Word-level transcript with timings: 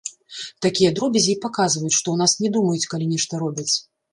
Такія 0.65 0.89
дробязі 0.99 1.29
і 1.33 1.39
паказваюць, 1.45 1.93
што 1.99 1.99
ў 2.11 2.17
нас 2.25 2.31
не 2.41 2.49
думаюць, 2.59 2.89
калі 2.95 3.05
нешта 3.15 3.45
робяць. 3.45 3.71